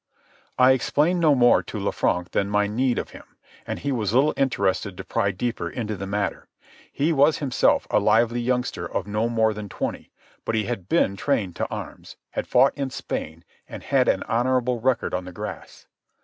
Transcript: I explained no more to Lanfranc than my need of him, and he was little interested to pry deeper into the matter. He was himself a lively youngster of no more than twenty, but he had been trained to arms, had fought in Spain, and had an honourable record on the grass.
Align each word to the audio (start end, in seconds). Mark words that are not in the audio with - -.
I 0.57 0.71
explained 0.71 1.19
no 1.19 1.35
more 1.35 1.61
to 1.61 1.77
Lanfranc 1.77 2.31
than 2.31 2.49
my 2.49 2.65
need 2.65 2.97
of 2.97 3.11
him, 3.11 3.21
and 3.67 3.77
he 3.77 3.91
was 3.91 4.15
little 4.15 4.33
interested 4.35 4.97
to 4.97 5.03
pry 5.03 5.29
deeper 5.29 5.69
into 5.69 5.95
the 5.95 6.07
matter. 6.07 6.47
He 6.91 7.13
was 7.13 7.37
himself 7.37 7.85
a 7.91 7.99
lively 7.99 8.39
youngster 8.41 8.91
of 8.91 9.05
no 9.05 9.29
more 9.29 9.53
than 9.53 9.69
twenty, 9.69 10.09
but 10.43 10.55
he 10.55 10.63
had 10.63 10.89
been 10.89 11.15
trained 11.17 11.55
to 11.57 11.67
arms, 11.69 12.15
had 12.31 12.47
fought 12.47 12.73
in 12.75 12.89
Spain, 12.89 13.45
and 13.69 13.83
had 13.83 14.07
an 14.07 14.23
honourable 14.23 14.79
record 14.81 15.13
on 15.13 15.25
the 15.25 15.31
grass. 15.31 15.85